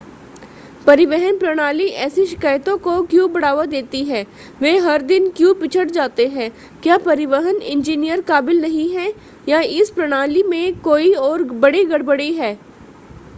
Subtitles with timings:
[0.87, 4.25] परिवहन प्रणाली ऐसी शिकायतों को क्यों बढ़ावा देती है
[4.61, 6.49] वे हर दिन क्यों पिछड़ जाते हैं
[6.83, 9.11] क्या परिवहन इंजीनियर काबिल नहीं हैं
[9.49, 12.57] या इस प्रणाली में कोई और बड़ी गड़बड़ी है